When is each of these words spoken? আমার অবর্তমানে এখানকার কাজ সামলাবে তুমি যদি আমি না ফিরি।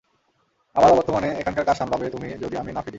আমার 0.75 0.89
অবর্তমানে 0.91 1.29
এখানকার 1.41 1.65
কাজ 1.65 1.75
সামলাবে 1.77 2.05
তুমি 2.09 2.27
যদি 2.43 2.55
আমি 2.57 2.71
না 2.71 2.81
ফিরি। 2.81 2.89